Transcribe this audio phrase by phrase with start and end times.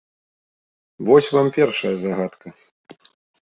[1.09, 2.47] Вось вам першая загадка.